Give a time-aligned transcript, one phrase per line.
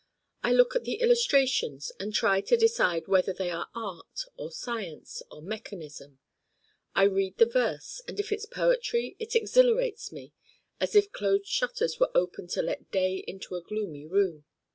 [0.41, 5.21] I look at the illustrations and try to decide whether they are art or science
[5.29, 6.17] or mechanism.
[6.95, 10.33] I read the verse and if it's poetry it exhilarates me
[10.79, 14.45] as if closed shutters were opened to let Day into a gloomy Room.